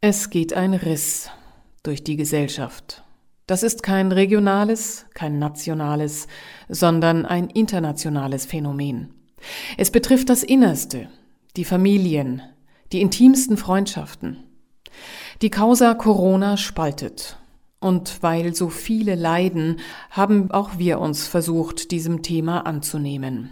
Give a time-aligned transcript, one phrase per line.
[0.00, 1.28] Es geht ein Riss
[1.82, 3.02] durch die Gesellschaft.
[3.48, 6.28] Das ist kein regionales, kein nationales,
[6.68, 9.12] sondern ein internationales Phänomen.
[9.76, 11.08] Es betrifft das Innerste,
[11.56, 12.42] die Familien,
[12.92, 14.44] die intimsten Freundschaften.
[15.42, 17.36] Die Causa Corona spaltet.
[17.80, 19.80] Und weil so viele leiden,
[20.10, 23.50] haben auch wir uns versucht, diesem Thema anzunehmen.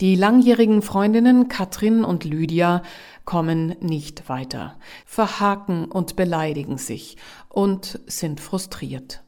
[0.00, 2.82] Die langjährigen Freundinnen Katrin und Lydia
[3.24, 7.16] kommen nicht weiter, verhaken und beleidigen sich
[7.48, 9.24] und sind frustriert.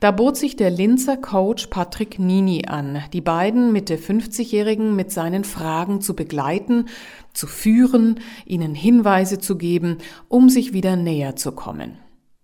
[0.00, 5.44] Da bot sich der Linzer Coach Patrick Nini an, die beiden Mitte 50-Jährigen mit seinen
[5.44, 6.86] Fragen zu begleiten,
[7.34, 9.98] zu führen, ihnen Hinweise zu geben,
[10.28, 11.98] um sich wieder näher zu kommen.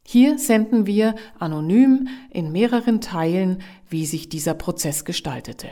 [0.07, 5.69] Hier senden wir anonym in mehreren Teilen, wie sich dieser Prozess gestaltete.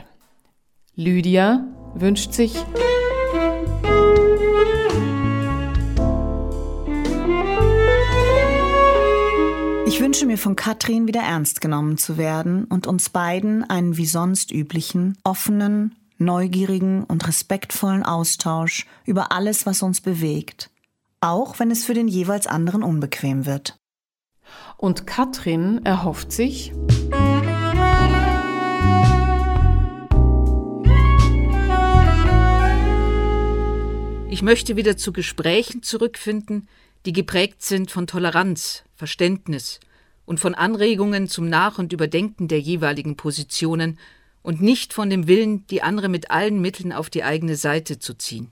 [0.97, 2.55] Lydia wünscht sich
[9.85, 14.05] Ich wünsche mir von Katrin wieder ernst genommen zu werden und uns beiden einen wie
[14.05, 20.69] sonst üblichen, offenen, neugierigen und respektvollen Austausch über alles, was uns bewegt,
[21.19, 23.77] auch wenn es für den jeweils anderen unbequem wird.
[24.77, 26.71] Und Katrin erhofft sich,
[34.35, 36.67] Ich möchte wieder zu Gesprächen zurückfinden,
[37.05, 39.79] die geprägt sind von Toleranz, Verständnis
[40.25, 43.97] und von Anregungen zum Nach- und Überdenken der jeweiligen Positionen
[44.41, 48.13] und nicht von dem Willen, die andere mit allen Mitteln auf die eigene Seite zu
[48.17, 48.51] ziehen.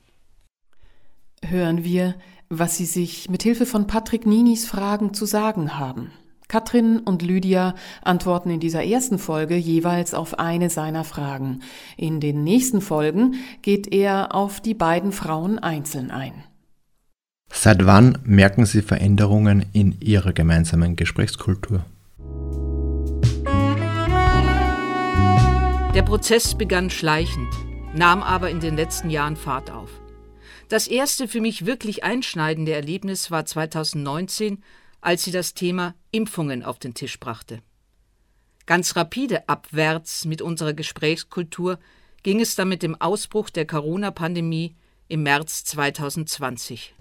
[1.44, 2.16] Hören wir,
[2.47, 6.14] was Sie sich mit Hilfe von Patrick Ninis Fragen zu sagen haben.
[6.54, 7.73] Katrin und Lydia
[8.04, 11.62] antworten in dieser ersten Folge jeweils auf eine seiner Fragen.
[11.98, 16.44] In den nächsten Folgen geht er auf die beiden Frauen einzeln ein.
[17.52, 21.84] Seit wann merken Sie Veränderungen in Ihrer gemeinsamen Gesprächskultur?
[25.96, 27.50] Der Prozess begann schleichend,
[27.96, 29.90] nahm aber in den letzten Jahren Fahrt auf.
[30.70, 34.59] Das erste für mich wirklich einschneidende Erlebnis war 2019,
[35.03, 37.59] als sie das Thema Impfungen auf den Tisch brachte.
[38.66, 41.78] Ganz rapide abwärts mit unserer Gesprächskultur
[42.24, 44.75] ging es dann mit dem Ausbruch der Corona-Pandemie
[45.09, 46.96] im März 2020.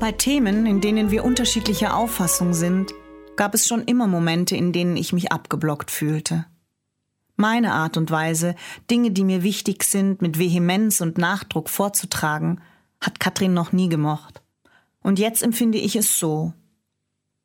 [0.00, 2.92] Bei Themen, in denen wir unterschiedlicher Auffassung sind,
[3.36, 6.46] gab es schon immer Momente, in denen ich mich abgeblockt fühlte.
[7.36, 8.56] Meine Art und Weise,
[8.90, 12.60] Dinge, die mir wichtig sind, mit Vehemenz und Nachdruck vorzutragen,
[13.02, 14.40] hat Katrin noch nie gemocht.
[15.02, 16.54] Und jetzt empfinde ich es so.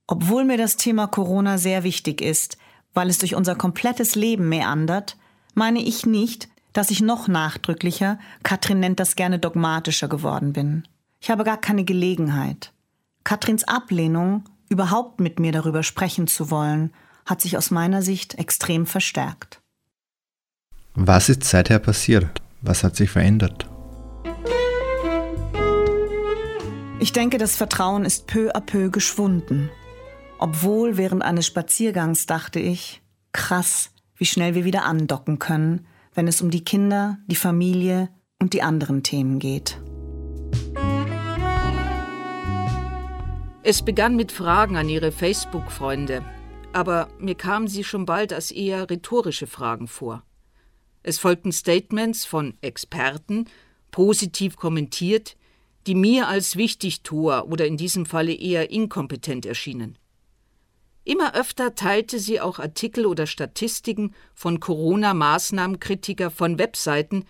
[0.06, 2.58] Obwohl mir das Thema Corona sehr wichtig ist,
[2.94, 5.18] weil es durch unser komplettes Leben meandert,
[5.54, 10.88] meine ich nicht, dass ich noch nachdrücklicher, Katrin nennt das gerne dogmatischer geworden bin.
[11.20, 12.72] Ich habe gar keine Gelegenheit.
[13.24, 16.94] Katrins Ablehnung, überhaupt mit mir darüber sprechen zu wollen,
[17.26, 19.60] hat sich aus meiner Sicht extrem verstärkt.
[20.94, 22.42] Was ist seither passiert?
[22.62, 23.67] Was hat sich verändert?
[27.00, 29.70] Ich denke, das Vertrauen ist peu à peu geschwunden.
[30.40, 33.04] Obwohl während eines Spaziergangs dachte ich,
[33.34, 35.86] krass, wie schnell wir wieder andocken können,
[36.16, 38.10] wenn es um die Kinder, die Familie
[38.40, 39.80] und die anderen Themen geht.
[43.62, 46.24] Es begann mit Fragen an ihre Facebook-Freunde,
[46.74, 50.24] aber mir kamen sie schon bald als eher rhetorische Fragen vor.
[51.04, 53.46] Es folgten Statements von Experten,
[53.92, 55.38] positiv kommentiert,
[55.88, 59.98] die mir als Wichtigtuer oder in diesem Falle eher inkompetent erschienen.
[61.06, 67.24] Immer öfter teilte sie auch Artikel oder Statistiken von Corona-Maßnahmenkritiker von Webseiten,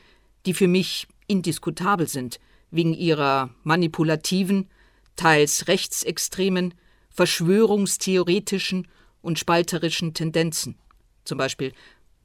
[0.48, 2.40] die für mich indiskutabel sind,
[2.72, 4.68] wegen ihrer manipulativen,
[5.16, 6.74] teils rechtsextremen,
[7.12, 8.88] verschwörungstheoretischen
[9.22, 10.80] und spalterischen Tendenzen.
[11.26, 11.74] Zum Beispiel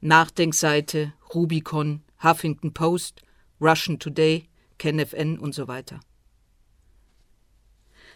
[0.01, 3.21] Nachdenkseite, Rubicon, Huffington Post,
[3.61, 4.49] Russian Today,
[4.79, 5.99] KenFN und so weiter.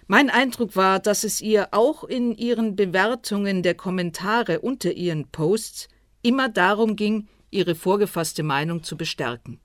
[0.10, 5.90] Mein Eindruck war, dass es ihr auch in ihren Bewertungen der Kommentare unter ihren Posts
[6.22, 9.60] immer darum ging, ihre vorgefasste Meinung zu bestärken.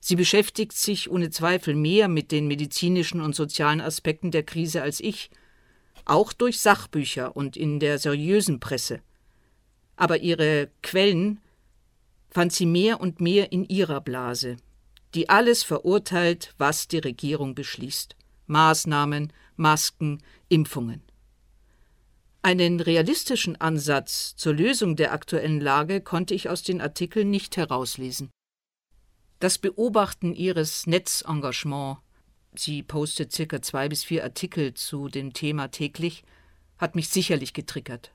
[0.00, 4.98] Sie beschäftigt sich ohne Zweifel mehr mit den medizinischen und sozialen Aspekten der Krise als
[4.98, 5.30] ich,
[6.04, 9.00] auch durch Sachbücher und in der seriösen Presse.
[9.96, 11.40] Aber ihre Quellen
[12.30, 14.56] fand sie mehr und mehr in ihrer Blase,
[15.14, 18.16] die alles verurteilt, was die Regierung beschließt.
[18.46, 21.02] Maßnahmen, Masken, Impfungen.
[22.42, 28.30] Einen realistischen Ansatz zur Lösung der aktuellen Lage konnte ich aus den Artikeln nicht herauslesen.
[29.40, 32.00] Das Beobachten ihres Netzengagements,
[32.54, 36.22] sie postet circa zwei bis vier Artikel zu dem Thema täglich,
[36.76, 38.12] hat mich sicherlich getriggert.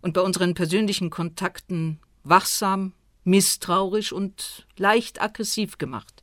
[0.00, 6.22] Und bei unseren persönlichen Kontakten wachsam, misstrauisch und leicht aggressiv gemacht.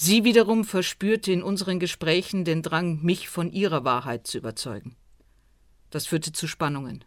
[0.00, 4.94] Sie wiederum verspürte in unseren Gesprächen den Drang, mich von ihrer Wahrheit zu überzeugen.
[5.90, 7.02] Das führte zu Spannungen.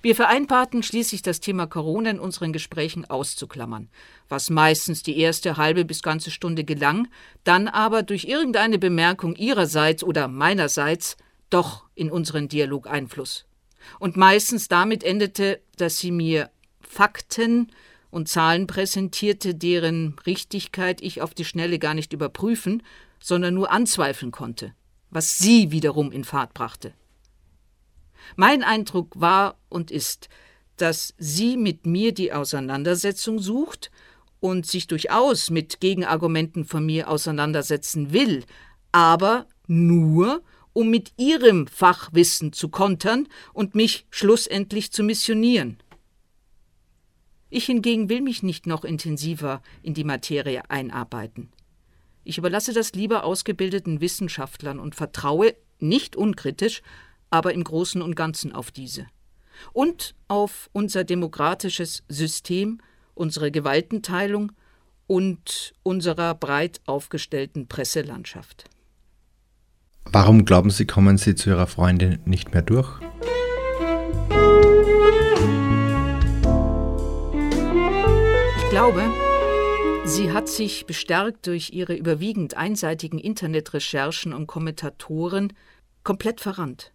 [0.00, 3.90] Wir vereinbarten schließlich das Thema Corona in unseren Gesprächen auszuklammern,
[4.30, 7.06] was meistens die erste halbe bis ganze Stunde gelang,
[7.44, 11.18] dann aber durch irgendeine Bemerkung ihrerseits oder meinerseits
[11.50, 13.44] doch in unseren Dialog Einfluss.
[13.98, 16.48] Und meistens damit endete, dass sie mir
[16.80, 17.70] Fakten
[18.14, 22.84] und Zahlen präsentierte, deren Richtigkeit ich auf die Schnelle gar nicht überprüfen,
[23.18, 24.72] sondern nur anzweifeln konnte,
[25.10, 26.92] was sie wiederum in Fahrt brachte.
[28.36, 30.28] Mein Eindruck war und ist,
[30.76, 33.90] dass sie mit mir die Auseinandersetzung sucht
[34.38, 38.44] und sich durchaus mit Gegenargumenten von mir auseinandersetzen will,
[38.92, 40.40] aber nur,
[40.72, 45.78] um mit ihrem Fachwissen zu kontern und mich schlussendlich zu missionieren.
[47.56, 51.50] Ich hingegen will mich nicht noch intensiver in die Materie einarbeiten.
[52.24, 56.82] Ich überlasse das lieber ausgebildeten Wissenschaftlern und vertraue, nicht unkritisch,
[57.30, 59.06] aber im Großen und Ganzen auf diese.
[59.72, 62.80] Und auf unser demokratisches System,
[63.14, 64.50] unsere Gewaltenteilung
[65.06, 68.64] und unserer breit aufgestellten Presselandschaft.
[70.06, 72.98] Warum glauben Sie, kommen Sie zu Ihrer Freundin nicht mehr durch?
[78.74, 79.08] Glaube,
[80.04, 85.52] sie hat sich bestärkt durch ihre überwiegend einseitigen Internetrecherchen und Kommentatoren
[86.02, 86.90] komplett verrannt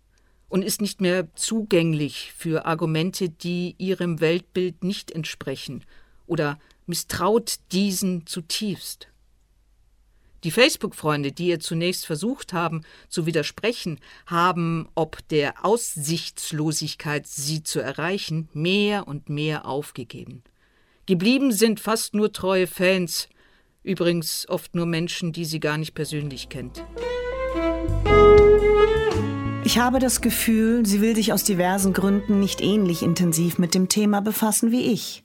[0.49, 5.85] und ist nicht mehr zugänglich für Argumente, die ihrem Weltbild nicht entsprechen
[6.27, 9.07] oder misstraut diesen zutiefst.
[10.43, 17.79] Die Facebook-Freunde, die ihr zunächst versucht haben zu widersprechen, haben ob der Aussichtslosigkeit, sie zu
[17.79, 20.43] erreichen, mehr und mehr aufgegeben.
[21.09, 23.29] Geblieben sind fast nur treue Fans,
[23.81, 26.85] übrigens oft nur Menschen, die sie gar nicht persönlich kennt.
[29.63, 33.89] Ich habe das Gefühl, sie will sich aus diversen Gründen nicht ähnlich intensiv mit dem
[33.89, 35.23] Thema befassen wie ich.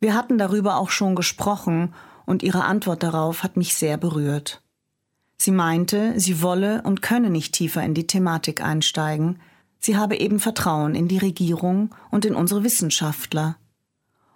[0.00, 1.94] Wir hatten darüber auch schon gesprochen
[2.26, 4.62] und ihre Antwort darauf hat mich sehr berührt.
[5.36, 9.38] Sie meinte, sie wolle und könne nicht tiefer in die Thematik einsteigen,
[9.78, 13.58] sie habe eben Vertrauen in die Regierung und in unsere Wissenschaftler.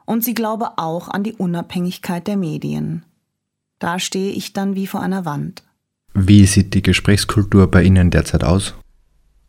[0.05, 3.05] Und sie glaube auch an die Unabhängigkeit der Medien.
[3.79, 5.63] Da stehe ich dann wie vor einer Wand.
[6.15, 8.75] Wie sieht die Gesprächskultur bei Ihnen derzeit aus?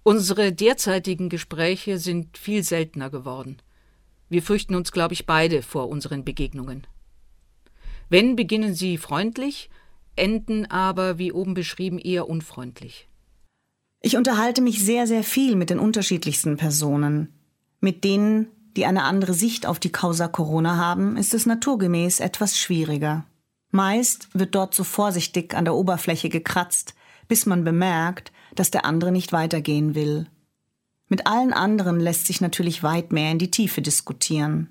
[0.04, 3.58] Unsere derzeitigen Gespräche sind viel seltener geworden.
[4.30, 6.88] Wir fürchten uns, glaube ich, beide vor unseren Begegnungen.
[8.10, 9.70] Wenn beginnen sie freundlich,
[10.16, 13.08] enden aber, wie oben beschrieben, eher unfreundlich.
[14.02, 17.34] Ich unterhalte mich sehr, sehr viel mit den unterschiedlichsten Personen.
[17.80, 22.58] Mit denen, die eine andere Sicht auf die Causa Corona haben, ist es naturgemäß etwas
[22.58, 23.26] schwieriger.
[23.72, 26.94] Meist wird dort so vorsichtig an der Oberfläche gekratzt,
[27.28, 30.28] bis man bemerkt, dass der andere nicht weitergehen will.
[31.10, 34.70] Mit allen anderen lässt sich natürlich weit mehr in die Tiefe diskutieren.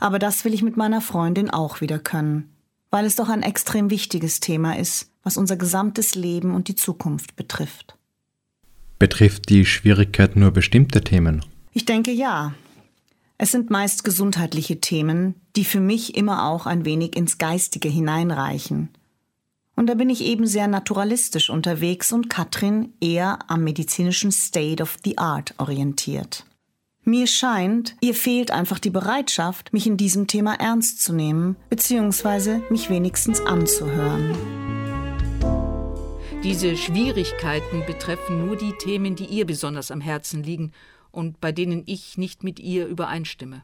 [0.00, 2.54] Aber das will ich mit meiner Freundin auch wieder können,
[2.90, 7.36] weil es doch ein extrem wichtiges Thema ist, was unser gesamtes Leben und die Zukunft
[7.36, 7.96] betrifft.
[8.98, 11.44] Betrifft die Schwierigkeit nur bestimmte Themen?
[11.72, 12.54] Ich denke ja.
[13.38, 18.90] Es sind meist gesundheitliche Themen, die für mich immer auch ein wenig ins Geistige hineinreichen–
[19.76, 24.96] und da bin ich eben sehr naturalistisch unterwegs und Katrin eher am medizinischen State of
[25.04, 26.44] the Art orientiert.
[27.02, 32.62] Mir scheint, ihr fehlt einfach die Bereitschaft, mich in diesem Thema ernst zu nehmen, beziehungsweise
[32.70, 34.34] mich wenigstens anzuhören.
[36.42, 40.72] Diese Schwierigkeiten betreffen nur die Themen, die ihr besonders am Herzen liegen
[41.14, 43.62] und bei denen ich nicht mit ihr übereinstimme.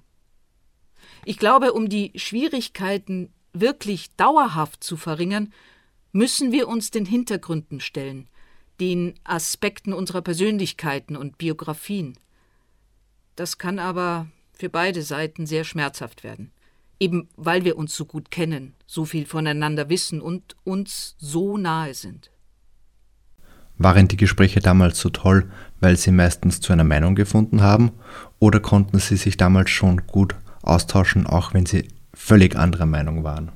[1.24, 5.52] Ich glaube, um die Schwierigkeiten wirklich dauerhaft zu verringern,
[6.12, 8.28] müssen wir uns den Hintergründen stellen,
[8.80, 12.18] den Aspekten unserer Persönlichkeiten und Biografien.
[13.36, 16.52] Das kann aber für beide Seiten sehr schmerzhaft werden,
[16.98, 21.94] eben weil wir uns so gut kennen, so viel voneinander wissen und uns so nahe
[21.94, 22.29] sind.
[23.82, 27.92] Waren die Gespräche damals so toll, weil Sie meistens zu einer Meinung gefunden haben,
[28.38, 33.52] oder konnten Sie sich damals schon gut austauschen, auch wenn Sie völlig anderer Meinung waren?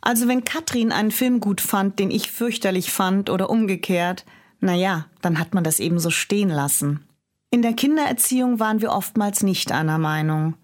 [0.00, 4.24] Also wenn Katrin einen Film gut fand, den ich fürchterlich fand oder umgekehrt,
[4.58, 7.04] naja, dann hat man das eben so stehen lassen.
[7.50, 10.54] In der Kindererziehung waren wir oftmals nicht einer Meinung.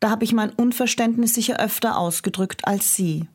[0.00, 3.26] Da habe ich mein Unverständnis sicher öfter ausgedrückt als Sie.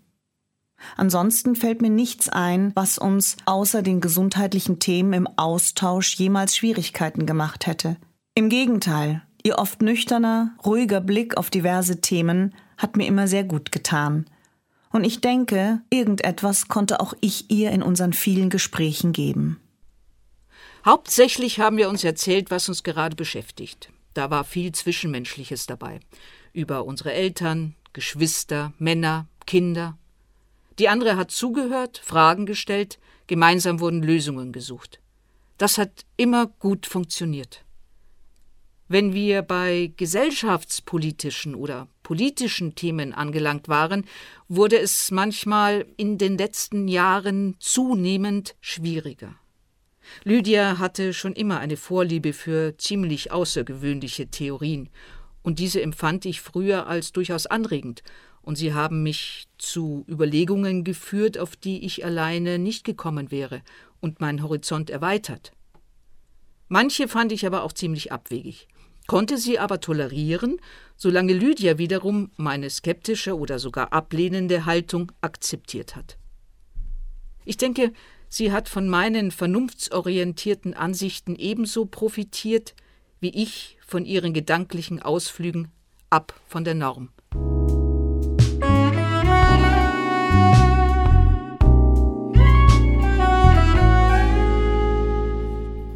[0.97, 7.25] Ansonsten fällt mir nichts ein, was uns außer den gesundheitlichen Themen im Austausch jemals Schwierigkeiten
[7.25, 7.97] gemacht hätte.
[8.35, 13.73] Im Gegenteil, Ihr oft nüchterner, ruhiger Blick auf diverse Themen hat mir immer sehr gut
[13.73, 14.25] getan.
[14.89, 19.59] Und ich denke, irgendetwas konnte auch ich ihr in unseren vielen Gesprächen geben.
[20.85, 23.89] Hauptsächlich haben wir uns erzählt, was uns gerade beschäftigt.
[24.13, 25.99] Da war viel Zwischenmenschliches dabei.
[26.53, 29.97] Über unsere Eltern, Geschwister, Männer, Kinder.
[30.79, 34.99] Die andere hat zugehört, Fragen gestellt, gemeinsam wurden Lösungen gesucht.
[35.57, 37.63] Das hat immer gut funktioniert.
[38.87, 44.05] Wenn wir bei gesellschaftspolitischen oder politischen Themen angelangt waren,
[44.49, 49.35] wurde es manchmal in den letzten Jahren zunehmend schwieriger.
[50.23, 54.89] Lydia hatte schon immer eine Vorliebe für ziemlich außergewöhnliche Theorien,
[55.43, 58.03] und diese empfand ich früher als durchaus anregend,
[58.43, 63.63] und sie haben mich zu Überlegungen geführt, auf die ich alleine nicht gekommen wäre
[63.99, 65.51] und meinen Horizont erweitert.
[66.67, 68.67] Manche fand ich aber auch ziemlich abwegig
[69.07, 70.59] konnte sie aber tolerieren,
[70.95, 76.17] solange Lydia wiederum meine skeptische oder sogar ablehnende Haltung akzeptiert hat.
[77.45, 77.91] Ich denke,
[78.29, 82.73] sie hat von meinen vernunftsorientierten Ansichten ebenso profitiert,
[83.19, 85.69] wie ich von ihren gedanklichen Ausflügen
[86.09, 87.09] ab von der Norm.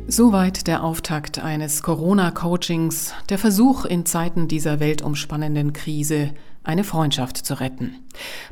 [0.09, 6.33] Soweit der Auftakt eines Corona-Coachings, der Versuch in Zeiten dieser weltumspannenden Krise
[6.63, 7.93] eine Freundschaft zu retten.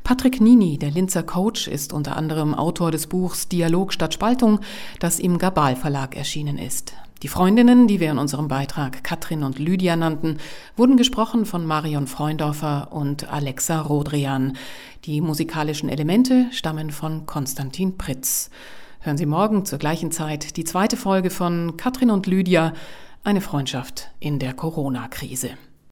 [0.03, 4.59] Patrick Nini, der Linzer Coach, ist unter anderem Autor des Buchs Dialog statt Spaltung,
[4.99, 6.91] das im Gabal Verlag erschienen ist.
[7.23, 10.39] Die Freundinnen, die wir in unserem Beitrag Katrin und Lydia nannten,
[10.75, 14.57] wurden gesprochen von Marion Freundorfer und Alexa Rodrian.
[15.05, 18.49] Die musikalischen Elemente stammen von Konstantin Pritz.
[19.05, 22.73] Hören Sie morgen zur gleichen Zeit die zweite Folge von Katrin und Lydia,
[23.23, 25.51] eine Freundschaft in der Corona-Krise.